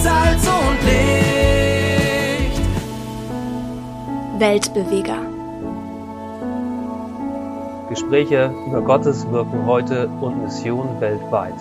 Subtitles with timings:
[0.00, 2.62] Salz und Licht.
[4.38, 5.26] Weltbeweger.
[7.88, 11.56] Gespräche über Gottes Wirken heute und Mission weltweit.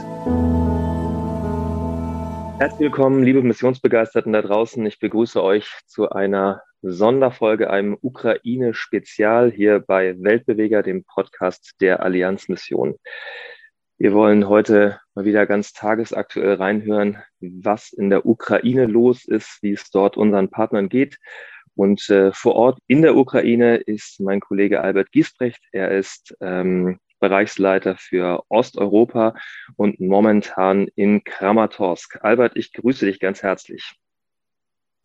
[2.59, 4.85] Herzlich willkommen, liebe Missionsbegeisterten da draußen.
[4.85, 12.99] Ich begrüße euch zu einer Sonderfolge, einem Ukraine-Spezial hier bei Weltbeweger, dem Podcast der Allianzmission.
[13.99, 19.71] Wir wollen heute mal wieder ganz tagesaktuell reinhören, was in der Ukraine los ist, wie
[19.71, 21.17] es dort unseren Partnern geht.
[21.73, 25.63] Und äh, vor Ort in der Ukraine ist mein Kollege Albert Giesbrecht.
[25.71, 29.33] Er ist ähm, Bereichsleiter für Osteuropa
[29.77, 32.19] und momentan in Kramatorsk.
[32.21, 33.95] Albert, ich grüße dich ganz herzlich.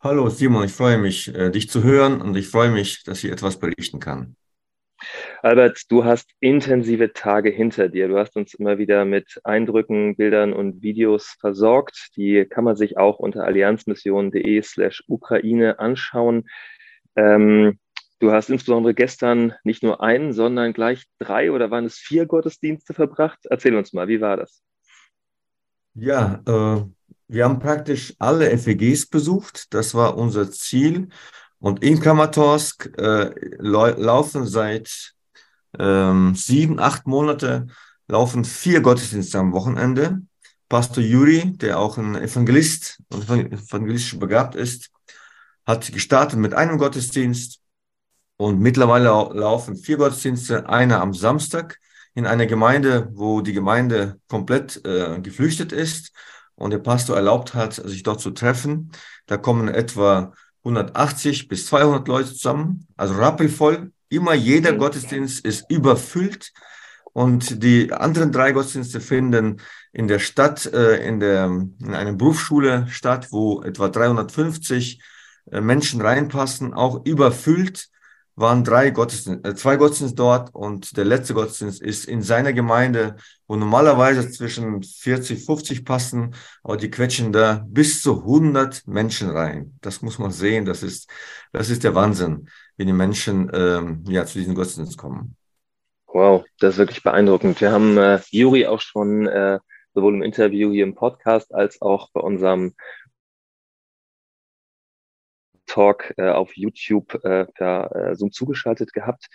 [0.01, 3.31] Hallo Simon, ich freue mich, äh, dich zu hören und ich freue mich, dass ich
[3.31, 4.37] etwas berichten kann.
[5.43, 8.09] Albert, du hast intensive Tage hinter dir.
[8.09, 12.11] Du hast uns immer wieder mit Eindrücken, Bildern und Videos versorgt.
[12.17, 16.49] Die kann man sich auch unter allianzmission.de slash Ukraine anschauen.
[17.17, 17.79] Ähm,
[18.21, 22.95] du hast insbesondere gestern nicht nur einen, sondern gleich drei oder waren es vier Gottesdienste
[22.95, 23.41] verbracht?
[23.51, 24.63] Erzähl uns mal, wie war das?
[25.95, 26.85] Ja, äh,
[27.29, 29.73] wir haben praktisch alle FEGs besucht.
[29.75, 31.09] Das war unser Ziel.
[31.63, 35.15] Und in Kramatorsk äh, laufen seit
[35.79, 37.69] ähm, sieben, acht Monate
[38.09, 40.23] laufen vier Gottesdienste am Wochenende.
[40.69, 44.91] Pastor Juri, der auch ein Evangelist und evangelistisch begabt ist,
[45.65, 47.61] hat gestartet mit einem Gottesdienst
[48.39, 51.79] und mittlerweile laufen vier Gottesdienste, einer am Samstag
[52.15, 56.11] in einer Gemeinde, wo die Gemeinde komplett äh, geflüchtet ist
[56.57, 58.91] und der Pastor erlaubt hat, sich dort zu treffen.
[59.27, 60.33] Da kommen etwa
[60.65, 63.93] 180 bis 200 Leute zusammen, also rappelvoll.
[64.09, 64.75] Immer jeder.
[64.75, 66.53] Gottesdienst ist überfüllt
[67.13, 69.61] und die anderen drei Gottesdienste finden
[69.93, 75.03] in der Stadt, äh, in, der, in einer Berufsschule statt, wo etwa 350
[75.51, 77.89] äh, Menschen reinpassen, auch überfüllt
[78.35, 83.17] waren drei Gottesdienste, äh, zwei Gottesdienste dort und der letzte Gottesdienst ist in seiner Gemeinde,
[83.47, 89.79] wo normalerweise zwischen 40, 50 passen, aber die quetschen da bis zu 100 Menschen rein.
[89.81, 91.11] Das muss man sehen, das ist,
[91.53, 95.37] das ist der Wahnsinn, wie die Menschen ähm, ja, zu diesem Gottesdienst kommen.
[96.07, 97.61] Wow, das ist wirklich beeindruckend.
[97.61, 99.59] Wir haben äh, Juri auch schon äh,
[99.95, 102.75] sowohl im Interview hier im Podcast als auch bei unserem
[105.73, 109.29] Talk äh, auf YouTube äh, per äh, Zoom zugeschaltet gehabt.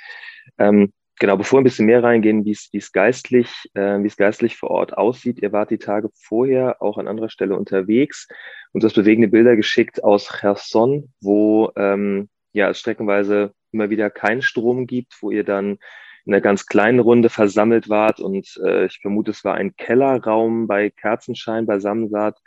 [0.59, 4.55] Ähm, genau, bevor wir ein bisschen mehr reingehen, wie es geistlich, äh, wie es geistlich
[4.55, 5.39] vor Ort aussieht.
[5.41, 8.27] Ihr wart die Tage vorher auch an anderer Stelle unterwegs
[8.71, 14.43] und das bewegende Bilder geschickt aus Cherson, wo ähm, ja es streckenweise immer wieder keinen
[14.43, 15.79] Strom gibt, wo ihr dann
[16.25, 20.67] in einer ganz kleinen Runde versammelt wart und äh, ich vermute, es war ein Kellerraum
[20.67, 22.41] bei Kerzenschein beisammen saßt.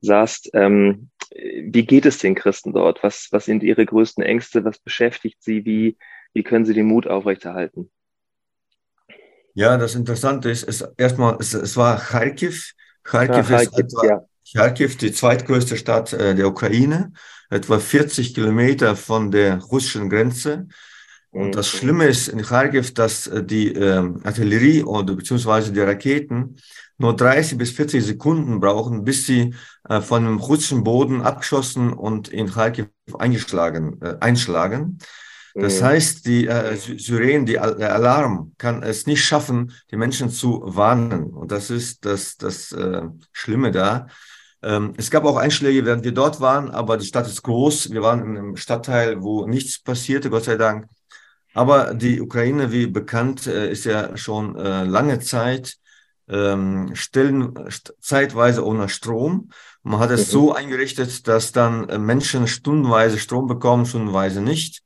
[0.00, 3.02] saßt ähm, wie geht es den Christen dort?
[3.02, 4.64] Was, was sind ihre größten Ängste?
[4.64, 5.64] Was beschäftigt sie?
[5.64, 5.96] Wie,
[6.32, 7.90] wie können sie den Mut aufrechterhalten?
[9.54, 12.74] Ja, das Interessante ist, es, erstmal, es, es war Kharkiv.
[13.02, 14.24] Kharkiv, ja, ist etwa, ja.
[14.54, 17.12] Kharkiv, die zweitgrößte Stadt äh, der Ukraine,
[17.48, 20.68] etwa 40 Kilometer von der russischen Grenze.
[21.36, 21.78] Und das mhm.
[21.78, 26.56] Schlimme ist in Kharkiv, dass äh, die äh, Artillerie oder beziehungsweise die Raketen
[26.96, 29.54] nur 30 bis 40 Sekunden brauchen, bis sie
[29.86, 32.86] äh, von dem russischen Boden abgeschossen und in Kharkiv
[33.18, 34.98] eingeschlagen, äh, einschlagen.
[35.54, 35.84] Das mhm.
[35.84, 41.24] heißt, die äh, Syrenen, die, der Alarm kann es nicht schaffen, die Menschen zu warnen.
[41.24, 43.02] Und das ist das, das äh,
[43.32, 44.06] Schlimme da.
[44.62, 47.90] Ähm, es gab auch Einschläge, während wir dort waren, aber die Stadt ist groß.
[47.90, 50.86] Wir waren in einem Stadtteil, wo nichts passierte, Gott sei Dank.
[51.56, 55.78] Aber die Ukraine, wie bekannt, äh, ist ja schon äh, lange Zeit
[56.28, 57.54] ähm, stellen
[57.98, 59.48] zeitweise ohne Strom.
[59.82, 60.32] Man hat es mhm.
[60.32, 64.82] so eingerichtet, dass dann äh, Menschen stundenweise Strom bekommen, stundenweise nicht.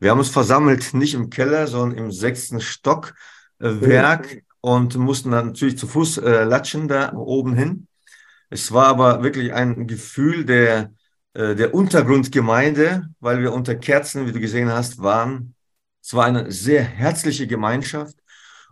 [0.00, 4.40] Wir haben uns versammelt, nicht im Keller, sondern im sechsten Stockwerk mhm.
[4.62, 7.86] und mussten dann natürlich zu Fuß äh, latschen da oben hin.
[8.48, 10.90] Es war aber wirklich ein Gefühl der,
[11.34, 15.53] äh, der Untergrundgemeinde, weil wir unter Kerzen, wie du gesehen hast, waren.
[16.04, 18.16] Es war eine sehr herzliche Gemeinschaft.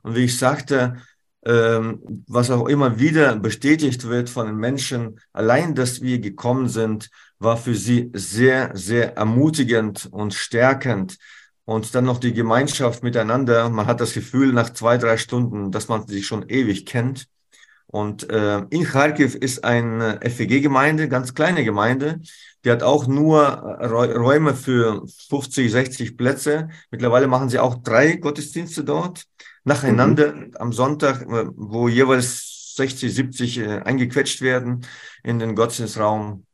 [0.03, 0.99] Und wie ich sagte,
[1.47, 7.09] ähm, was auch immer wieder bestätigt wird von den Menschen, allein, dass wir gekommen sind,
[7.39, 11.17] war für sie sehr, sehr ermutigend und stärkend.
[11.65, 13.71] Und dann noch die Gemeinschaft miteinander.
[13.71, 17.29] Man hat das Gefühl nach zwei, drei Stunden, dass man sich schon ewig kennt.
[17.87, 22.21] Und äh, in Kharkiv ist eine FEG-Gemeinde, ganz kleine Gemeinde.
[22.65, 26.69] Die hat auch nur Räume für 50, 60 Plätze.
[26.91, 29.25] Mittlerweile machen sie auch drei Gottesdienste dort
[29.65, 30.51] nacheinander mhm.
[30.59, 34.87] am Sonntag, äh, wo jeweils 60, 70 äh, eingequetscht werden
[35.23, 36.47] in den Gottesdienstraum.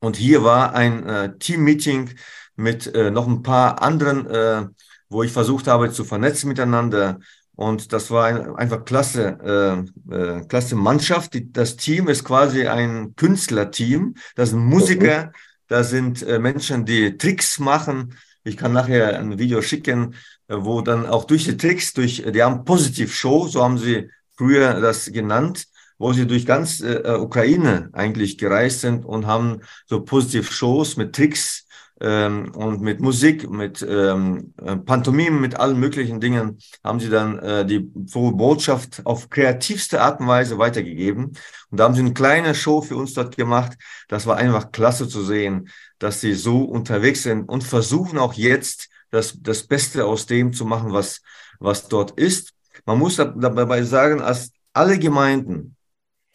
[0.00, 2.10] Und hier war ein äh, Team-Meeting
[2.56, 4.66] mit äh, noch ein paar anderen, äh,
[5.08, 7.20] wo ich versucht habe zu vernetzen miteinander.
[7.54, 11.34] Und das war ein, einfach klasse, äh, äh, klasse Mannschaft.
[11.34, 14.14] Die, das Team ist quasi ein Künstlerteam.
[14.34, 15.30] Das sind Musiker, mhm.
[15.72, 18.14] Da sind äh, Menschen, die Tricks machen.
[18.44, 20.14] Ich kann nachher ein Video schicken,
[20.48, 24.82] äh, wo dann auch durch die Tricks, durch, die haben Positiv-Show, so haben sie früher
[24.82, 25.66] das genannt,
[25.96, 31.66] wo sie durch ganz äh, Ukraine eigentlich gereist sind und haben so Positiv-Shows mit Tricks
[32.02, 37.38] ähm, und mit Musik, mit ähm, äh, Pantomimen, mit allen möglichen Dingen haben sie dann
[37.38, 41.26] äh, die frohe Botschaft auf kreativste Art und Weise weitergegeben.
[41.70, 43.78] Und da haben sie eine kleine Show für uns dort gemacht.
[44.08, 45.68] Das war einfach klasse zu sehen,
[46.00, 50.64] dass sie so unterwegs sind und versuchen auch jetzt das, das Beste aus dem zu
[50.64, 51.20] machen, was,
[51.60, 52.52] was dort ist.
[52.84, 55.76] Man muss dabei sagen, als alle Gemeinden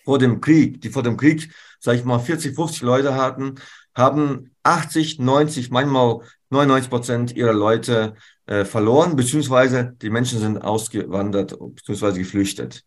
[0.06, 3.56] vor dem Krieg, die vor dem Krieg, sage ich mal, 40, 50 Leute hatten,
[3.98, 8.16] haben 80, 90, manchmal 99 Prozent ihrer Leute
[8.46, 12.84] äh, verloren, beziehungsweise die Menschen sind ausgewandert, beziehungsweise geflüchtet.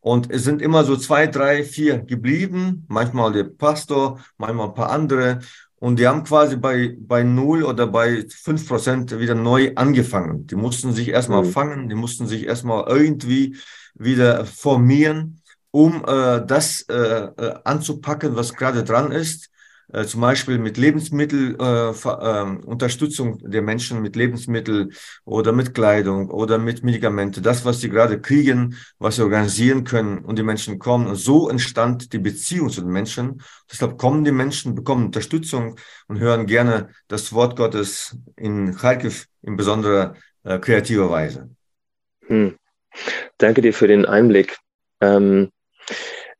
[0.00, 4.90] Und es sind immer so zwei, drei, vier geblieben, manchmal der Pastor, manchmal ein paar
[4.90, 5.40] andere.
[5.76, 10.46] Und die haben quasi bei, bei null oder bei fünf Prozent wieder neu angefangen.
[10.46, 11.50] Die mussten sich erstmal mhm.
[11.50, 13.56] fangen, die mussten sich erstmal irgendwie
[13.94, 19.50] wieder formieren, um äh, das äh, äh anzupacken, was gerade dran ist.
[19.92, 24.90] Äh, zum Beispiel mit Lebensmittel, äh, äh, Unterstützung der Menschen mit Lebensmittel
[25.24, 30.18] oder mit Kleidung oder mit Medikamente, das, was sie gerade kriegen, was sie organisieren können
[30.18, 31.06] und die Menschen kommen.
[31.06, 33.42] Und so entstand die Beziehung zu den Menschen.
[33.70, 35.76] Deshalb kommen die Menschen, bekommen Unterstützung
[36.08, 41.50] und hören gerne das Wort Gottes in Kharkiv in besonderer äh, kreativer Weise.
[42.26, 42.56] Hm.
[43.38, 44.58] Danke dir für den Einblick.
[45.00, 45.50] Ähm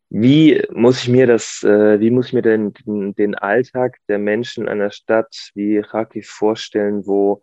[0.08, 4.18] wie muss ich mir das, äh, wie muss ich mir denn den, den, Alltag der
[4.18, 7.42] Menschen in einer Stadt wie Kharkiv vorstellen, wo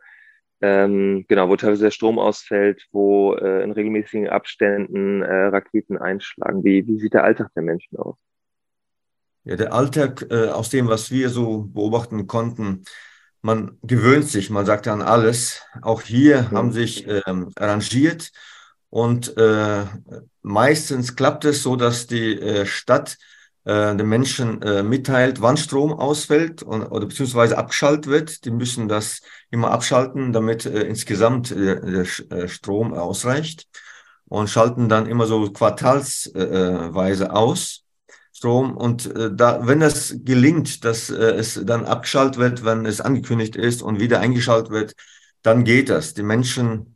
[0.61, 6.63] ähm, genau, wo teilweise der Strom ausfällt, wo äh, in regelmäßigen Abständen äh, Raketen einschlagen?
[6.63, 8.15] Wie, wie sieht der Alltag der Menschen aus?
[9.43, 12.85] Ja, der Alltag äh, aus dem, was wir so beobachten konnten,
[13.41, 15.65] man gewöhnt sich, man sagt an alles.
[15.81, 16.57] Auch hier mhm.
[16.57, 18.31] haben sich ähm, arrangiert
[18.93, 19.85] und äh,
[20.43, 23.17] meistens klappt es so, dass die äh, Stadt
[23.63, 28.45] äh, den Menschen äh, mitteilt, wann Strom ausfällt und, oder beziehungsweise abgeschaltet wird.
[28.45, 33.67] Die müssen das immer abschalten, damit äh, insgesamt äh, der äh, Strom ausreicht
[34.25, 37.85] und schalten dann immer so quartalsweise äh, aus.
[38.31, 43.01] Strom und äh, da, wenn das gelingt, dass äh, es dann abgeschaltet wird, wenn es
[43.01, 44.93] angekündigt ist und wieder eingeschaltet wird,
[45.41, 46.13] dann geht das.
[46.13, 46.92] Die Menschen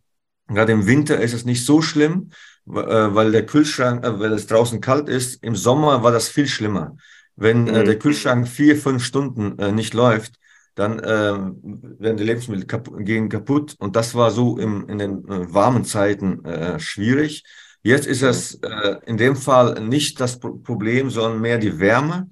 [0.48, 2.32] Gerade im Winter ist es nicht so schlimm,
[2.68, 5.44] äh, weil der Kühlschrank, äh, weil es draußen kalt ist.
[5.44, 6.98] Im Sommer war das viel schlimmer.
[7.36, 7.86] Wenn äh, mhm.
[7.86, 10.34] der Kühlschrank vier, fünf Stunden nicht läuft,
[10.76, 13.76] dann werden die Lebensmittel kaputt, gehen kaputt.
[13.80, 16.44] Und das war so im, in den warmen Zeiten
[16.78, 17.44] schwierig.
[17.82, 18.60] Jetzt ist es
[19.08, 22.30] in dem Fall nicht das Problem, sondern mehr die Wärme.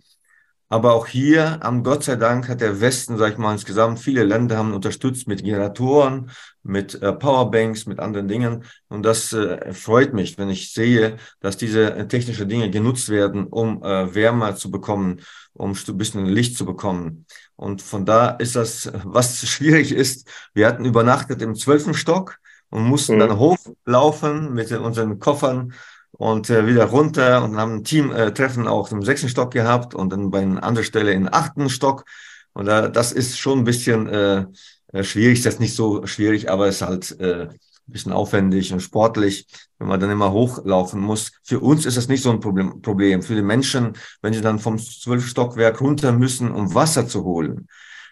[0.67, 4.23] Aber auch hier, am Gott sei Dank, hat der Westen, sag ich mal, insgesamt viele
[4.23, 6.31] Länder haben unterstützt mit Generatoren,
[6.63, 8.63] mit äh, Powerbanks, mit anderen Dingen.
[8.87, 13.45] Und das äh, freut mich, wenn ich sehe, dass diese äh, technischen Dinge genutzt werden,
[13.45, 15.21] um äh, Wärme zu bekommen,
[15.53, 17.27] um ein bisschen Licht zu bekommen.
[17.55, 20.27] Und von da ist das, was schwierig ist.
[20.55, 22.37] Wir hatten übernachtet im zwölften Stock
[22.69, 23.19] und mussten mhm.
[23.19, 25.73] dann hochlaufen mit unseren Koffern
[26.17, 30.11] und äh, wieder runter und haben ein Team-Treffen äh, auch im sechsten Stock gehabt und
[30.11, 32.05] dann bei einer anderen Stelle im achten Stock.
[32.53, 34.45] Und äh, das ist schon ein bisschen äh,
[34.93, 37.49] äh, schwierig, das ist nicht so schwierig, aber es ist halt äh,
[37.87, 39.45] ein bisschen aufwendig und sportlich,
[39.77, 41.31] wenn man dann immer hochlaufen muss.
[41.43, 42.81] Für uns ist das nicht so ein Problem.
[42.81, 43.21] Problem.
[43.21, 47.67] Für die Menschen, wenn sie dann vom zwölf Stockwerk runter müssen, um Wasser zu holen,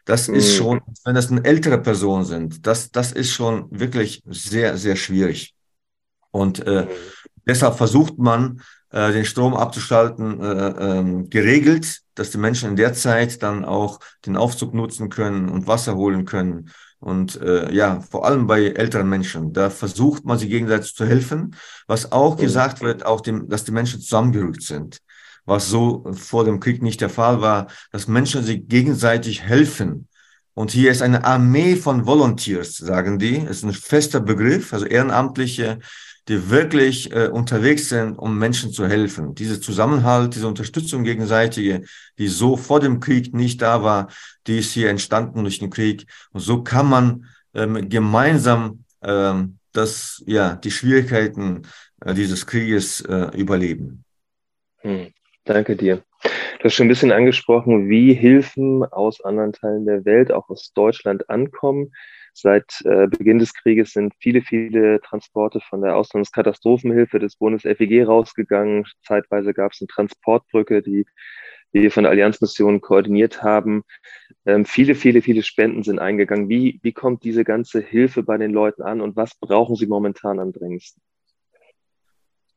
[0.05, 0.35] das mhm.
[0.35, 4.97] ist schon, wenn das eine ältere Person sind, das, das ist schon wirklich sehr, sehr
[4.97, 5.55] schwierig.
[6.31, 6.89] Und äh, mhm.
[7.45, 8.61] Deshalb versucht man,
[8.93, 13.99] äh, den Strom abzuschalten, äh, ähm, geregelt, dass die Menschen in der Zeit dann auch
[14.25, 16.69] den Aufzug nutzen können und Wasser holen können.
[16.99, 21.55] Und äh, ja, vor allem bei älteren Menschen, da versucht man sie gegenseitig zu helfen.
[21.87, 24.99] Was auch gesagt wird, auch dem, dass die Menschen zusammengerückt sind.
[25.45, 30.07] Was so vor dem Krieg nicht der Fall war, dass Menschen sich gegenseitig helfen.
[30.53, 33.39] Und hier ist eine Armee von Volunteers, sagen die.
[33.39, 35.79] Das ist ein fester Begriff, also Ehrenamtliche,
[36.27, 39.35] die wirklich äh, unterwegs sind, um Menschen zu helfen.
[39.35, 41.83] Diese Zusammenhalt, diese Unterstützung gegenseitige,
[42.17, 44.07] die so vor dem Krieg nicht da war,
[44.47, 46.05] die ist hier entstanden durch den Krieg.
[46.31, 51.63] Und so kann man ähm, gemeinsam ähm, das, ja, die Schwierigkeiten
[52.05, 54.05] äh, dieses Krieges äh, überleben.
[54.77, 55.13] Hm,
[55.43, 56.03] danke dir.
[56.59, 60.71] Du hast schon ein bisschen angesprochen, wie Hilfen aus anderen Teilen der Welt, auch aus
[60.73, 61.91] Deutschland, ankommen.
[62.33, 68.07] Seit äh, Beginn des Krieges sind viele, viele Transporte von der Auslandskatastrophenhilfe des Bundes FEG
[68.07, 68.85] rausgegangen.
[69.05, 71.05] Zeitweise gab es eine Transportbrücke, die
[71.71, 73.83] wir von der Allianzmission koordiniert haben.
[74.45, 76.49] Ähm, viele, viele, viele Spenden sind eingegangen.
[76.49, 80.39] Wie, wie kommt diese ganze Hilfe bei den Leuten an und was brauchen sie momentan
[80.39, 81.01] am dringendsten?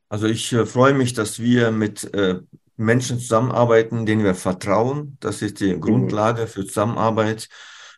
[0.09, 2.41] Also ich äh, freue mich, dass wir mit äh,
[2.77, 5.17] Menschen zusammenarbeiten, denen wir vertrauen.
[5.21, 5.81] Das ist die mhm.
[5.81, 7.49] Grundlage für Zusammenarbeit.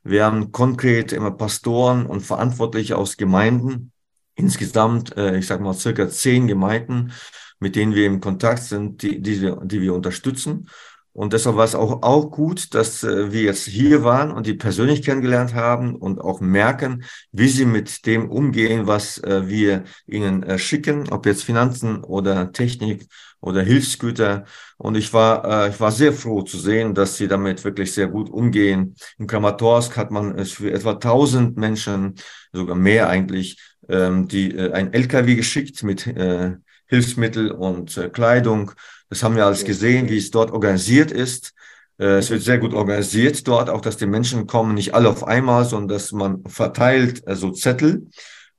[0.08, 3.92] Wir haben konkret immer Pastoren und Verantwortliche aus Gemeinden.
[4.36, 7.12] Insgesamt, äh, ich sage mal, circa zehn Gemeinden,
[7.60, 10.70] mit denen wir im Kontakt sind, die, die, wir, die wir unterstützen.
[11.12, 14.54] Und deshalb war es auch, auch gut, dass äh, wir jetzt hier waren und die
[14.54, 20.58] persönlich kennengelernt haben und auch merken, wie sie mit dem umgehen, was äh, wir ihnen
[20.58, 23.08] schicken, ob jetzt Finanzen oder Technik
[23.40, 24.44] oder Hilfsgüter.
[24.76, 28.08] Und ich war, äh, ich war sehr froh zu sehen, dass sie damit wirklich sehr
[28.08, 28.94] gut umgehen.
[29.18, 32.14] In Kramatorsk hat man es für etwa 1000 Menschen,
[32.52, 38.72] sogar mehr eigentlich, ähm, die äh, ein LKW geschickt mit äh, Hilfsmittel und äh, Kleidung.
[39.08, 41.54] Das haben wir alles gesehen, wie es dort organisiert ist.
[41.98, 45.24] Äh, es wird sehr gut organisiert dort, auch dass die Menschen kommen, nicht alle auf
[45.24, 48.08] einmal, sondern dass man verteilt äh, so Zettel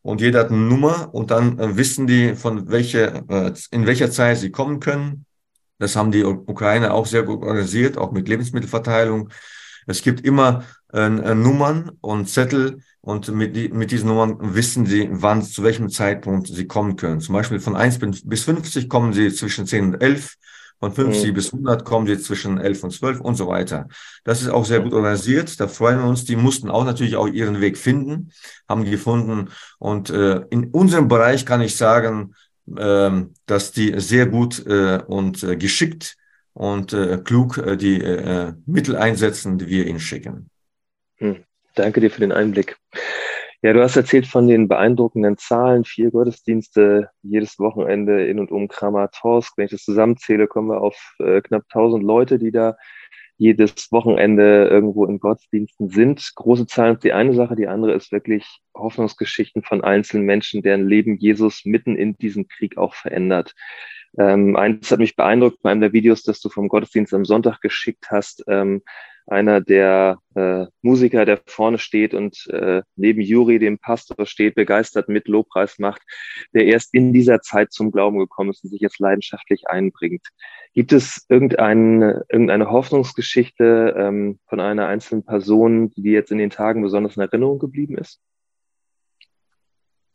[0.01, 4.11] und jeder hat eine Nummer und dann äh, wissen die, von welcher, äh, in welcher
[4.11, 5.25] Zeit sie kommen können.
[5.77, 9.29] Das haben die Ukrainer auch sehr gut organisiert, auch mit Lebensmittelverteilung.
[9.87, 10.63] Es gibt immer
[10.93, 15.63] äh, äh Nummern und Zettel und mit, die, mit diesen Nummern wissen sie, wann, zu
[15.63, 17.21] welchem Zeitpunkt sie kommen können.
[17.21, 20.35] Zum Beispiel von 1 bis 50 kommen sie zwischen 10 und 11
[20.79, 21.33] von 50 mhm.
[21.33, 23.87] bis 100 kommen sie zwischen 11 und 12 und so weiter.
[24.23, 25.59] Das ist auch sehr gut organisiert.
[25.59, 26.25] Da freuen wir uns.
[26.25, 28.31] Die mussten auch natürlich auch ihren Weg finden,
[28.67, 29.49] haben gefunden.
[29.77, 32.33] Und äh, in unserem Bereich kann ich sagen,
[32.75, 33.11] äh,
[33.45, 36.15] dass die sehr gut äh, und äh, geschickt
[36.53, 40.49] und äh, klug äh, die äh, Mittel einsetzen, die wir ihnen schicken.
[41.17, 41.43] Hm.
[41.75, 42.77] Danke dir für den Einblick.
[43.61, 48.69] Ja, du hast erzählt von den beeindruckenden Zahlen, vier Gottesdienste jedes Wochenende in und um
[48.69, 49.57] Kramatorsk.
[49.57, 52.77] Wenn ich das zusammenzähle, kommen wir auf äh, knapp 1000 Leute, die da
[53.35, 56.31] jedes Wochenende irgendwo in Gottesdiensten sind.
[56.35, 60.87] Große Zahlen ist die eine Sache, die andere ist wirklich Hoffnungsgeschichten von einzelnen Menschen, deren
[60.87, 63.55] Leben Jesus mitten in diesem Krieg auch verändert.
[64.17, 67.61] Ähm, eins hat mich beeindruckt bei einem der Videos, das du vom Gottesdienst am Sonntag
[67.61, 68.43] geschickt hast.
[68.47, 68.81] Ähm,
[69.29, 75.07] einer der äh, Musiker, der vorne steht und äh, neben Juri, dem Pastor, steht, begeistert
[75.07, 76.01] mit Lobpreis macht,
[76.53, 80.25] der erst in dieser Zeit zum Glauben gekommen ist und sich jetzt leidenschaftlich einbringt.
[80.73, 86.81] Gibt es irgendeine, irgendeine Hoffnungsgeschichte ähm, von einer einzelnen Person, die jetzt in den Tagen
[86.81, 88.19] besonders in Erinnerung geblieben ist?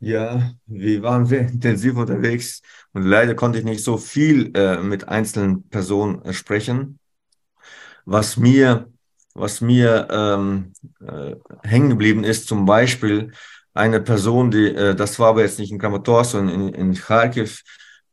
[0.01, 5.09] Ja, wir waren sehr intensiv unterwegs und leider konnte ich nicht so viel äh, mit
[5.09, 6.99] einzelnen Personen äh, sprechen.
[8.05, 8.89] Was mir
[9.35, 11.35] was mir ähm, äh,
[11.65, 13.33] hängen geblieben ist, zum Beispiel
[13.75, 17.63] eine Person, die, äh, das war aber jetzt nicht in Kramatorsk, sondern in, in Kharkiv,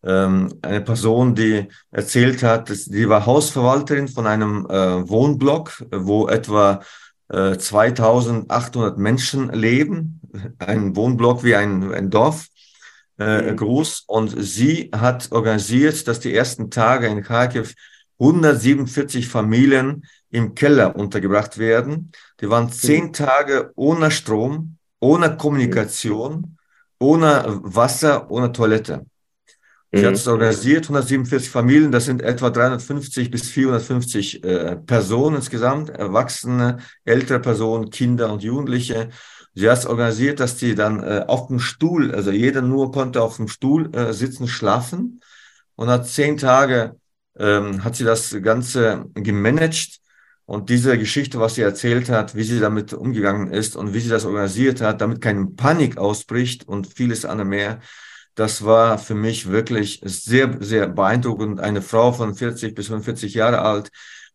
[0.04, 6.28] ähm, eine Person, die erzählt hat, dass, die war Hausverwalterin von einem äh, Wohnblock, wo
[6.28, 6.82] etwa
[7.32, 10.22] äh, 2800 Menschen leben,
[10.60, 12.48] ein Wohnblock wie ein, ein Dorf
[13.20, 13.58] äh, mhm.
[13.58, 14.04] groß.
[14.08, 17.74] Und sie hat organisiert, dass die ersten Tage in Kharkiv
[18.20, 22.12] 147 Familien im Keller untergebracht werden.
[22.40, 22.72] Die waren mhm.
[22.72, 26.58] zehn Tage ohne Strom, ohne Kommunikation,
[27.00, 29.06] ohne Wasser, ohne Toilette.
[29.94, 30.16] Sie hat mhm.
[30.16, 37.42] es organisiert, 147 Familien, das sind etwa 350 bis 450 äh, Personen insgesamt, Erwachsene, ältere
[37.42, 39.10] Personen, Kinder und Jugendliche.
[39.54, 43.22] Sie hat es organisiert, dass die dann äh, auf dem Stuhl, also jeder nur konnte
[43.22, 45.22] auf dem Stuhl äh, sitzen, schlafen
[45.76, 46.96] und hat zehn Tage,
[47.38, 50.00] ähm, hat sie das Ganze gemanagt
[50.46, 54.10] und diese Geschichte, was sie erzählt hat, wie sie damit umgegangen ist und wie sie
[54.10, 57.80] das organisiert hat, damit keine Panik ausbricht und vieles andere mehr,
[58.36, 61.60] das war für mich wirklich sehr, sehr beeindruckend.
[61.60, 63.90] Eine Frau von 40 bis 45 Jahre alt,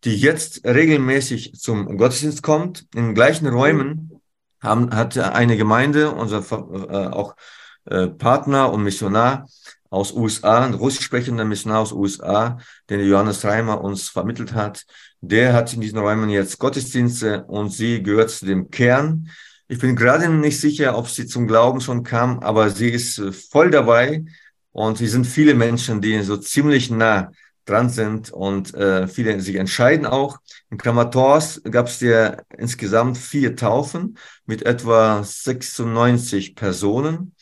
[0.04, 4.20] die jetzt regelmäßig zum Gottesdienst kommt, in gleichen Räumen,
[4.60, 7.36] haben, hat eine Gemeinde, unser äh, auch
[7.84, 9.46] äh, Partner und Missionar
[9.90, 12.58] aus USA, ein russisch sprechender Missionar aus USA,
[12.90, 14.84] den Johannes Reimer uns vermittelt hat,
[15.20, 19.30] der hat in diesen Räumen jetzt Gottesdienste und sie gehört zu dem Kern.
[19.68, 23.32] Ich bin gerade nicht sicher, ob sie zum Glauben schon kam, aber sie ist äh,
[23.32, 24.24] voll dabei
[24.72, 27.32] und es sind viele Menschen, die so ziemlich nah
[27.64, 30.38] dran sind und äh, viele sich entscheiden auch.
[30.70, 37.34] In Kramatorsk gab es ja insgesamt vier Taufen mit etwa 96 Personen.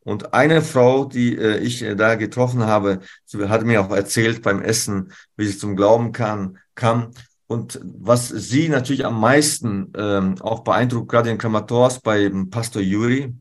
[0.00, 3.00] Und eine Frau, die äh, ich äh, da getroffen habe,
[3.46, 6.56] hat mir auch erzählt beim Essen, wie sie zum Glauben kam.
[6.74, 7.10] kam.
[7.48, 13.34] Und was sie natürlich am meisten ähm, auch beeindruckt, gerade in Kramators bei Pastor Juri,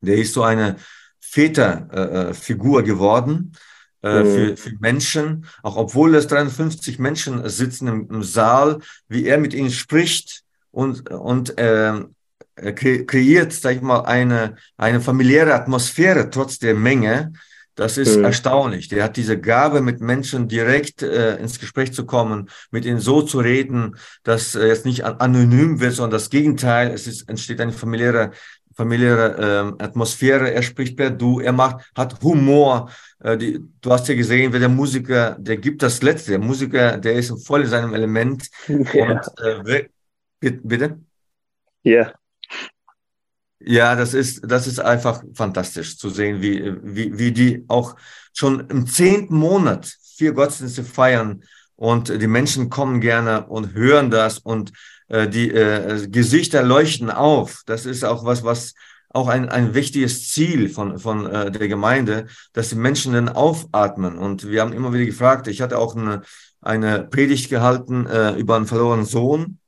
[0.00, 0.76] der ist so eine
[1.20, 3.52] Väterfigur äh, geworden
[4.02, 4.26] äh, mhm.
[4.26, 9.52] für, für Menschen, auch obwohl es 350 Menschen sitzen im, im Saal, wie er mit
[9.52, 11.92] ihnen spricht und, und äh,
[12.56, 17.34] kreiert, sag ich mal, eine, eine familiäre Atmosphäre trotz der Menge.
[17.74, 18.24] Das ist mhm.
[18.24, 18.88] erstaunlich.
[18.88, 23.22] Der hat diese Gabe, mit Menschen direkt äh, ins Gespräch zu kommen, mit ihnen so
[23.22, 26.90] zu reden, dass äh, jetzt nicht anonym wird, sondern das Gegenteil.
[26.90, 28.32] Es ist, entsteht eine familiäre
[28.74, 30.52] familiäre äh, Atmosphäre.
[30.52, 32.90] Er spricht per Du, er macht, hat Humor.
[33.20, 36.32] Äh, die, du hast ja gesehen, wer der Musiker, der gibt das Letzte.
[36.32, 38.48] Der Musiker, der ist voll in seinem Element.
[38.92, 39.12] Ja.
[39.12, 39.88] Und, äh,
[40.40, 41.00] bitte?
[41.82, 42.12] Ja.
[43.64, 47.96] Ja, das ist, das ist einfach fantastisch zu sehen, wie, wie, wie die auch
[48.32, 51.42] schon im zehnten Monat vier Gottesdienste feiern
[51.76, 54.72] und die Menschen kommen gerne und hören das und
[55.08, 57.62] äh, die äh, Gesichter leuchten auf.
[57.66, 58.74] Das ist auch was, was
[59.10, 64.16] auch ein, ein wichtiges Ziel von, von äh, der Gemeinde, dass die Menschen dann aufatmen.
[64.16, 66.22] Und wir haben immer wieder gefragt, ich hatte auch eine,
[66.60, 69.58] eine Predigt gehalten äh, über einen verlorenen Sohn,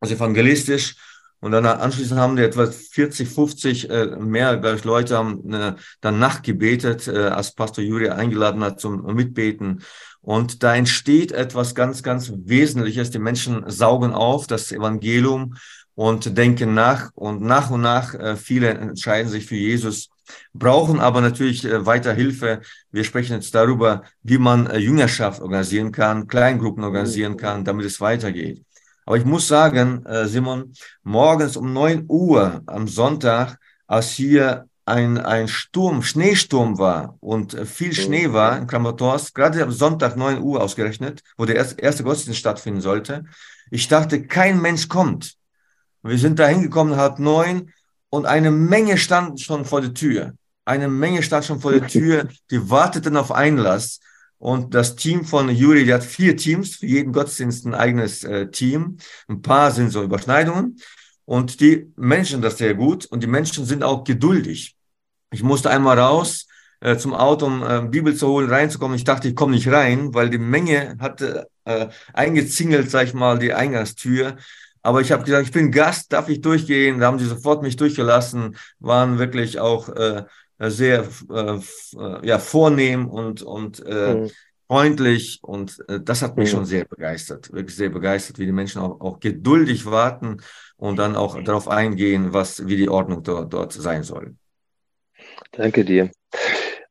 [0.00, 0.96] also evangelistisch.
[1.42, 5.74] Und dann anschließend haben die etwa 40, 50 äh, mehr glaube ich, Leute haben äh,
[6.00, 9.82] dann nachgebetet, äh, als Pastor Juri eingeladen hat zum Mitbeten.
[10.20, 13.10] Und da entsteht etwas ganz, ganz Wesentliches.
[13.10, 15.56] Die Menschen saugen auf das Evangelium
[15.96, 17.10] und denken nach.
[17.16, 20.10] Und nach und nach äh, viele entscheiden sich für Jesus,
[20.54, 22.60] brauchen aber natürlich äh, weiter Hilfe.
[22.92, 28.00] Wir sprechen jetzt darüber, wie man äh, Jüngerschaft organisieren kann, Kleingruppen organisieren kann, damit es
[28.00, 28.64] weitergeht.
[29.04, 35.48] Aber ich muss sagen, Simon, morgens um neun Uhr am Sonntag, als hier ein, ein
[35.48, 40.60] Sturm, Schneesturm war und äh, viel Schnee war in Kramatorsk, gerade am Sonntag 9 Uhr
[40.60, 43.24] ausgerechnet, wo der erste, erste Gottesdienst stattfinden sollte.
[43.70, 45.34] Ich dachte, kein Mensch kommt.
[46.02, 47.72] Wir sind da hingekommen, halb neun,
[48.10, 50.34] und eine Menge stand schon vor der Tür.
[50.64, 54.00] Eine Menge stand schon vor der Tür, die warteten auf Einlass.
[54.42, 58.50] Und das Team von Juri, der hat vier Teams, für jeden Gottesdienst ein eigenes äh,
[58.50, 58.96] Team.
[59.28, 60.80] Ein paar sind so Überschneidungen.
[61.24, 64.74] Und die Menschen das sehr gut und die Menschen sind auch geduldig.
[65.30, 66.48] Ich musste einmal raus
[66.80, 68.96] äh, zum Auto, um äh, Bibel zu holen, reinzukommen.
[68.96, 73.38] Ich dachte, ich komme nicht rein, weil die Menge hatte äh, eingezingelt, sag ich mal,
[73.38, 74.38] die Eingangstür.
[74.82, 76.98] Aber ich habe gesagt, ich bin Gast, darf ich durchgehen?
[76.98, 80.24] Da haben sie sofort mich durchgelassen, waren wirklich auch äh,
[80.70, 84.30] sehr äh, äh ja, vornehm und, und äh, mhm.
[84.66, 85.40] freundlich.
[85.42, 86.56] Und äh, das hat mich mhm.
[86.56, 90.38] schon sehr begeistert, wirklich sehr begeistert, wie die Menschen auch, auch geduldig warten
[90.76, 94.34] und dann auch darauf eingehen, was, wie die Ordnung dort, dort sein soll.
[95.52, 96.10] Danke dir.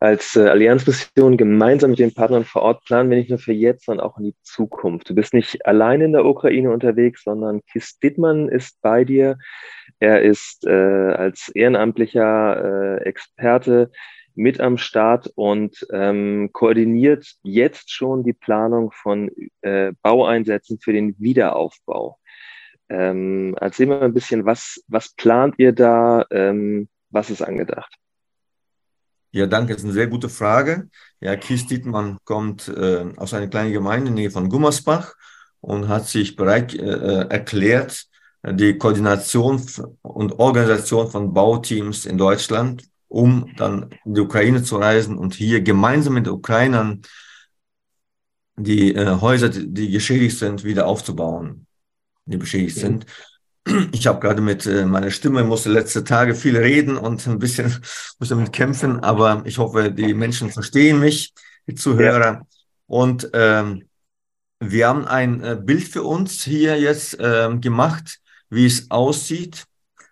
[0.02, 3.86] Als äh, Allianzmission gemeinsam mit den Partnern vor Ort planen wir nicht nur für jetzt,
[3.86, 5.08] sondern auch in die Zukunft.
[5.08, 9.38] Du bist nicht allein in der Ukraine unterwegs, sondern Kis Dittmann ist bei dir.
[10.00, 13.92] Er ist äh, als ehrenamtlicher äh, Experte
[14.34, 19.30] mit am Start und ähm, koordiniert jetzt schon die Planung von
[19.62, 22.18] äh, Baueinsätzen für den Wiederaufbau.
[22.90, 26.26] Ähm, erzähl mal ein bisschen, was, was plant ihr da?
[26.32, 28.01] Ähm, was ist angedacht?
[29.32, 29.74] Ja, danke.
[29.74, 30.90] Das ist eine sehr gute Frage.
[31.20, 35.16] Ja, Kies Dietmann kommt äh, aus einer kleinen Gemeinde in der Nähe von Gummersbach
[35.62, 38.08] und hat sich bereit äh, äh erklärt,
[38.44, 39.62] die Koordination
[40.02, 45.62] und Organisation von Bauteams in Deutschland, um dann in die Ukraine zu reisen und hier
[45.62, 47.02] gemeinsam mit den Ukrainern
[48.56, 51.68] die äh, Häuser, die geschädigt sind, wieder aufzubauen
[52.26, 52.82] die beschädigt mhm.
[52.82, 53.06] sind.
[53.92, 57.76] Ich habe gerade mit äh, meiner Stimme, musste letzte Tage viel reden und ein bisschen
[58.20, 61.34] muss damit kämpfen, aber ich hoffe, die Menschen verstehen mich,
[61.68, 62.34] die Zuhörer.
[62.34, 62.42] Ja.
[62.88, 63.88] Und ähm,
[64.60, 68.20] wir haben ein äh, Bild für uns hier jetzt ähm, gemacht,
[68.50, 69.66] wie es aussieht.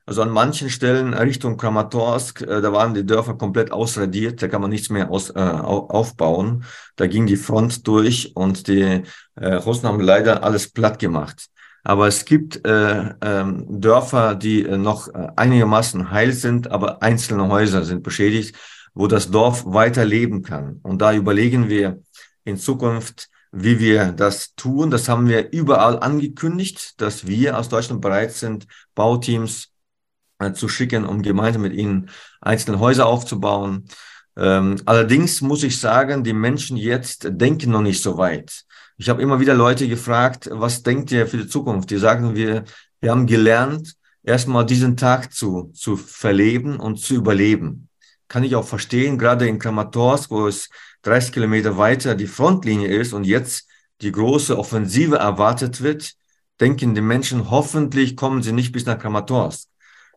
[0.05, 4.61] Also an manchen Stellen Richtung Kramatorsk, äh, da waren die Dörfer komplett ausradiert, da kann
[4.61, 6.63] man nichts mehr aus, äh, aufbauen.
[6.95, 9.03] Da ging die Front durch und die
[9.35, 11.49] äh, Russen haben leider alles platt gemacht.
[11.83, 17.47] Aber es gibt äh, ähm, Dörfer, die äh, noch äh, einigermaßen heil sind, aber einzelne
[17.47, 18.55] Häuser sind beschädigt,
[18.93, 20.79] wo das Dorf weiter leben kann.
[20.83, 22.01] Und da überlegen wir
[22.43, 24.91] in Zukunft, wie wir das tun.
[24.91, 29.69] Das haben wir überall angekündigt, dass wir aus Deutschland bereit sind, Bauteams
[30.39, 32.09] äh, zu schicken, um gemeinsam mit ihnen
[32.41, 33.85] einzelne Häuser aufzubauen.
[34.37, 38.65] Ähm, allerdings muss ich sagen, die Menschen jetzt denken noch nicht so weit.
[39.01, 41.89] Ich habe immer wieder Leute gefragt, was denkt ihr für die Zukunft?
[41.89, 42.65] Die sagen, wir,
[42.99, 47.87] wir haben gelernt, erstmal diesen Tag zu, zu verleben und zu überleben.
[48.27, 50.69] kann ich auch verstehen, gerade in Kramatorsk, wo es
[51.03, 53.69] 30 Kilometer weiter die Frontlinie ist und jetzt
[54.01, 56.15] die große Offensive erwartet wird,
[56.59, 59.69] denken die Menschen, hoffentlich kommen sie nicht bis nach Kramatorsk.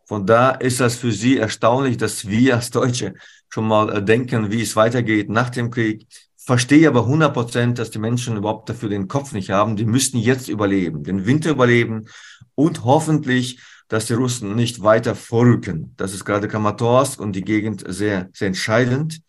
[0.05, 3.13] Von da ist das für sie erstaunlich, dass wir als Deutsche
[3.47, 6.05] schon mal äh, denken, wie es weitergeht nach dem Krieg.
[6.45, 9.77] Verstehe aber 100 Prozent, dass die Menschen überhaupt dafür den Kopf nicht haben.
[9.77, 12.09] Die müssten jetzt überleben, den Winter überleben
[12.55, 15.93] und hoffentlich, dass die Russen nicht weiter vorrücken.
[15.95, 19.21] Das ist gerade Kramatorsk und die Gegend sehr, sehr entscheidend,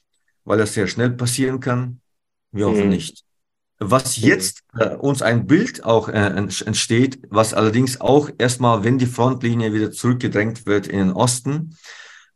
[0.44, 2.00] weil das sehr schnell passieren kann.
[2.50, 2.90] Wir hoffen mhm.
[2.90, 3.22] nicht.
[3.78, 9.06] Was jetzt äh, uns ein Bild auch äh, entsteht, was allerdings auch erstmal, wenn die
[9.06, 11.76] Frontlinie wieder zurückgedrängt wird in den Osten,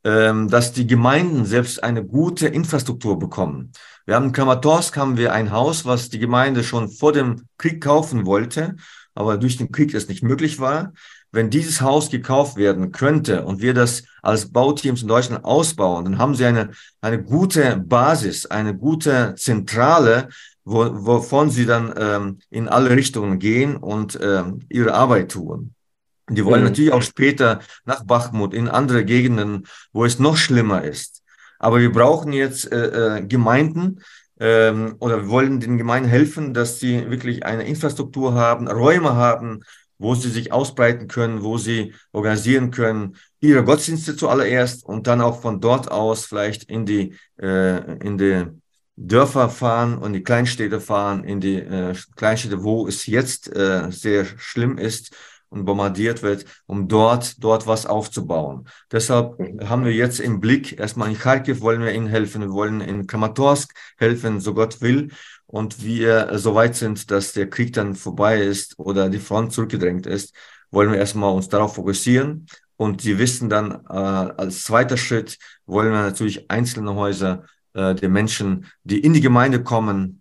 [0.02, 3.72] dass die Gemeinden selbst eine gute Infrastruktur bekommen.
[4.06, 7.82] Wir haben in Kramatorsk haben wir ein Haus, was die Gemeinde schon vor dem Krieg
[7.82, 8.76] kaufen wollte,
[9.14, 10.94] aber durch den Krieg es nicht möglich war.
[11.30, 16.18] Wenn dieses Haus gekauft werden könnte und wir das als Bauteams in Deutschland ausbauen, dann
[16.18, 16.70] haben sie eine,
[17.02, 20.30] eine gute Basis, eine gute Zentrale,
[20.64, 25.74] wo, wovon sie dann ähm, in alle Richtungen gehen und ähm, ihre Arbeit tun.
[26.28, 26.68] Die wollen mhm.
[26.68, 31.22] natürlich auch später nach Bachmut in andere Gegenden, wo es noch schlimmer ist.
[31.58, 34.00] Aber wir brauchen jetzt äh, äh, Gemeinden
[34.38, 39.62] ähm, oder wir wollen den Gemeinden helfen, dass sie wirklich eine Infrastruktur haben, Räume haben,
[39.98, 45.40] wo sie sich ausbreiten können, wo sie organisieren können, ihre Gottesdienste zuallererst und dann auch
[45.40, 48.44] von dort aus vielleicht in die, äh, in die
[48.94, 54.24] Dörfer fahren und die Kleinstädte fahren, in die äh, Kleinstädte, wo es jetzt äh, sehr
[54.24, 55.14] schlimm ist
[55.50, 58.68] und bombardiert wird, um dort, dort was aufzubauen.
[58.92, 59.68] Deshalb mhm.
[59.68, 63.06] haben wir jetzt im Blick, erstmal in Kharkiv wollen wir ihnen helfen, wir wollen in
[63.06, 65.08] Kramatorsk helfen, so Gott will.
[65.46, 70.06] Und wir so weit sind, dass der Krieg dann vorbei ist oder die Front zurückgedrängt
[70.06, 70.34] ist,
[70.70, 72.46] wollen wir erstmal uns darauf fokussieren.
[72.76, 78.12] Und Sie wissen dann, äh, als zweiter Schritt wollen wir natürlich einzelne Häuser äh, den
[78.12, 80.20] Menschen, die in die Gemeinde kommen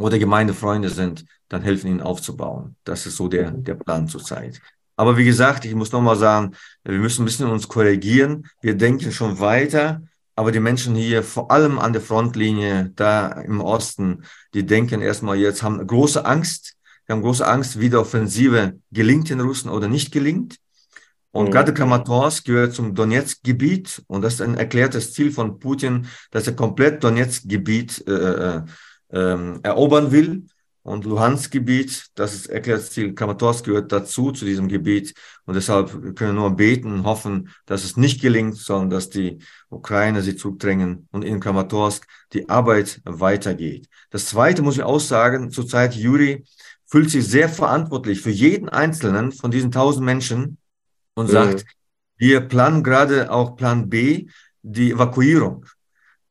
[0.00, 2.76] oder Gemeindefreunde sind, dann helfen ihnen aufzubauen.
[2.84, 4.60] Das ist so der, der Plan zurzeit.
[4.96, 8.46] Aber wie gesagt, ich muss nochmal sagen, wir müssen ein bisschen uns korrigieren.
[8.60, 10.02] Wir denken schon weiter,
[10.36, 15.36] aber die Menschen hier, vor allem an der Frontlinie, da im Osten, die denken erstmal
[15.36, 16.76] jetzt, haben große Angst.
[17.06, 20.56] Wir haben große Angst, wie die Offensive gelingt den Russen oder nicht gelingt.
[21.32, 21.50] Und mhm.
[21.50, 26.54] gerade Kramatorsk gehört zum Donetsk-Gebiet und das ist ein erklärtes Ziel von Putin, dass er
[26.54, 28.62] komplett Donetsk-Gebiet äh, äh,
[29.12, 30.46] ähm, erobern will.
[30.82, 35.14] Und Luhansk-Gebiet, das ist erklärtes Ziel, Kramatorsk gehört dazu, zu diesem Gebiet.
[35.44, 39.38] Und deshalb können wir nur beten und hoffen, dass es nicht gelingt, sondern dass die
[39.68, 43.88] Ukraine sie zurückdrängen und in Kramatorsk die Arbeit weitergeht.
[44.08, 46.44] Das Zweite muss ich auch sagen, zurzeit Juri
[46.86, 50.56] fühlt sich sehr verantwortlich für jeden Einzelnen von diesen tausend Menschen,
[51.14, 51.32] und mhm.
[51.32, 51.64] sagt,
[52.16, 54.26] wir planen gerade auch Plan B,
[54.62, 55.66] die Evakuierung.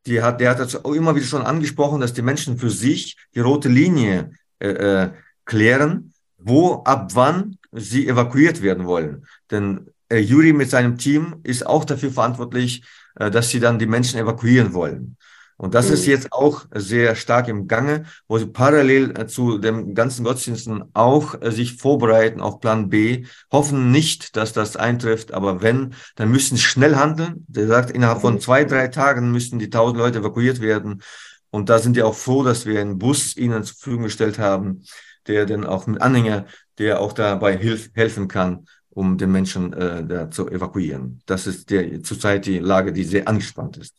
[0.10, 3.16] Die hat, der hat dazu auch immer wieder schon angesprochen, dass die Menschen für sich
[3.36, 5.10] die rote Linie äh, äh,
[5.46, 9.28] klären, wo ab wann sie evakuiert werden wollen.
[9.52, 12.84] Denn äh, Juri mit seinem Team ist auch dafür verantwortlich,
[13.18, 15.16] äh, dass sie dann die Menschen evakuieren wollen.
[15.60, 15.94] Und das mhm.
[15.96, 20.86] ist jetzt auch sehr stark im Gange, wo sie parallel äh, zu dem ganzen Gottesdiensten
[20.94, 26.32] auch äh, sich vorbereiten auf Plan B, hoffen nicht, dass das eintrifft, aber wenn, dann
[26.32, 27.46] müssen sie schnell handeln.
[27.50, 28.40] Der sagt, innerhalb von mhm.
[28.40, 31.02] zwei, drei Tagen müssen die tausend Leute evakuiert werden.
[31.50, 34.84] Und da sind die auch froh, dass wir einen Bus ihnen zur Verfügung gestellt haben,
[35.28, 36.46] der dann auch mit Anhänger,
[36.78, 41.22] der auch dabei hilf, helfen kann, um den Menschen äh, da zu evakuieren.
[41.26, 43.96] Das ist der, zurzeit die Lage, die sehr angespannt ist.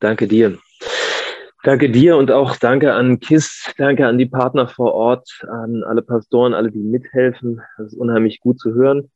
[0.00, 0.58] Danke dir.
[1.66, 6.00] Danke dir und auch danke an KISS, danke an die Partner vor Ort, an alle
[6.00, 7.60] Pastoren, alle, die mithelfen.
[7.76, 9.10] Das ist unheimlich gut zu hören.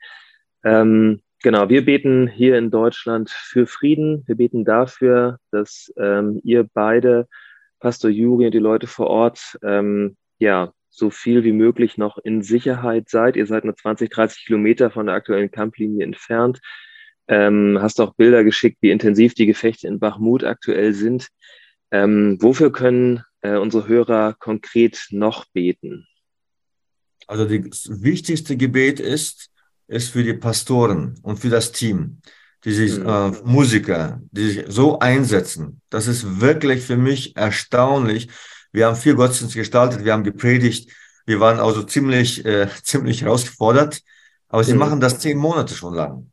[0.64, 4.24] Ähm, genau, wir beten hier in Deutschland für Frieden.
[4.26, 7.28] Wir beten dafür, dass ähm, ihr beide,
[7.78, 12.42] Pastor Juri und die Leute vor Ort, ähm, ja, so viel wie möglich noch in
[12.42, 13.37] Sicherheit seid.
[13.37, 16.61] Ihr seid nur 20, 30 Kilometer von der aktuellen Kamplinie entfernt.
[17.31, 21.29] Ähm, hast auch Bilder geschickt, wie intensiv die Gefechte in Bachmut aktuell sind.
[21.93, 26.09] Ähm, wofür können äh, unsere Hörer konkret noch beten?
[27.29, 29.49] Also das wichtigste Gebet ist,
[29.87, 32.21] ist für die Pastoren und für das Team,
[32.64, 33.07] die sich, mhm.
[33.07, 35.81] äh, Musiker, die sich so einsetzen.
[35.88, 38.29] Das ist wirklich für mich erstaunlich.
[38.73, 40.90] Wir haben vier Gottesdienste gestaltet, wir haben gepredigt,
[41.27, 44.03] wir waren also ziemlich, äh, ziemlich herausgefordert,
[44.49, 44.81] aber sie mhm.
[44.81, 46.27] machen das zehn Monate schon lang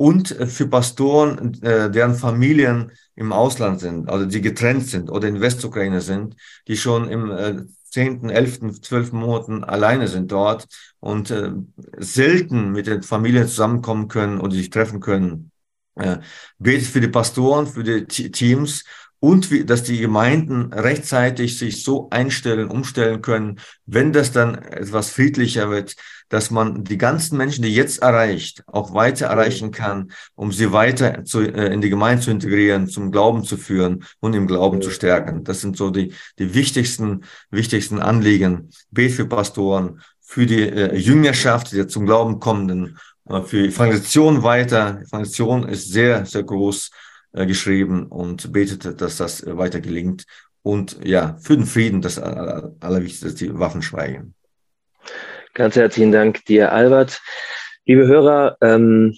[0.00, 5.28] und äh, für Pastoren, äh, deren Familien im Ausland sind, also die getrennt sind oder
[5.28, 6.36] in Westukraine sind,
[6.68, 7.56] die schon im äh,
[7.90, 9.12] 10., 11., 12.
[9.12, 10.68] Monaten alleine sind dort
[11.00, 11.50] und äh,
[11.98, 15.52] selten mit den Familien zusammenkommen können und sich treffen können.
[15.96, 16.16] äh,
[16.58, 18.84] betet für die Pastoren, für die Teams
[19.20, 25.10] und wie, dass die Gemeinden rechtzeitig sich so einstellen, umstellen können, wenn das dann etwas
[25.10, 25.94] friedlicher wird,
[26.30, 31.24] dass man die ganzen Menschen, die jetzt erreicht, auch weiter erreichen kann, um sie weiter
[31.24, 34.90] zu, äh, in die Gemeinde zu integrieren, zum Glauben zu führen und im Glauben zu
[34.90, 35.44] stärken.
[35.44, 38.70] Das sind so die, die wichtigsten, wichtigsten Anliegen.
[38.90, 42.96] Bet für Pastoren, für die äh, Jüngerschaft, die zum Glauben kommenden,
[43.28, 45.02] äh, für Evangelisation weiter.
[45.02, 46.90] Evangelisation ist sehr, sehr groß
[47.32, 50.24] äh, geschrieben und betet, dass das äh, weiter gelingt.
[50.62, 54.34] Und ja, für den Frieden, das Allerwichtigste, die Waffen schweigen.
[55.54, 57.22] Ganz herzlichen Dank dir, Albert.
[57.86, 59.16] Liebe Hörer, ähm,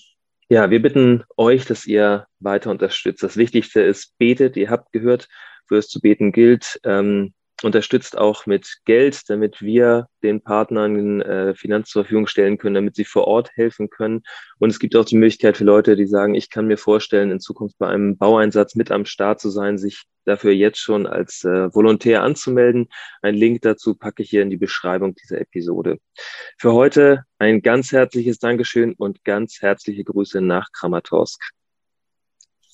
[0.49, 3.23] ja, wir bitten euch, dass ihr weiter unterstützt.
[3.23, 4.57] Das Wichtigste ist, betet.
[4.57, 5.29] Ihr habt gehört,
[5.67, 6.81] für es zu beten gilt.
[6.85, 12.75] Ähm, unterstützt auch mit Geld, damit wir den Partnern äh, Finanz zur Verfügung stellen können,
[12.75, 14.23] damit sie vor Ort helfen können.
[14.59, 17.41] Und es gibt auch die Möglichkeit für Leute, die sagen, ich kann mir vorstellen, in
[17.41, 21.75] Zukunft bei einem Baueinsatz mit am Start zu sein, sich dafür jetzt schon als äh,
[21.75, 22.89] Volontär anzumelden.
[23.23, 25.99] Ein Link dazu packe ich hier in die Beschreibung dieser Episode.
[26.59, 31.43] Für heute ein ganz herzliches Dankeschön und ganz herzliche Grüße nach Kramatorsk.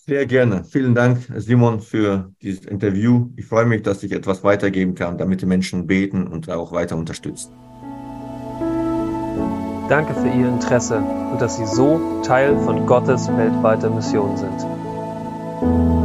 [0.09, 0.65] Sehr gerne.
[0.65, 3.29] Vielen Dank, Simon, für dieses Interview.
[3.37, 6.97] Ich freue mich, dass ich etwas weitergeben kann, damit die Menschen beten und auch weiter
[6.97, 7.53] unterstützen.
[9.91, 15.98] Danke für Ihr Interesse und dass Sie so Teil von Gottes weltweiter Mission sind.